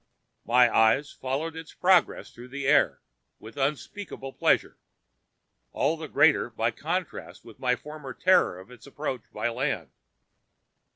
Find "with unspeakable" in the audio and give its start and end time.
3.37-4.33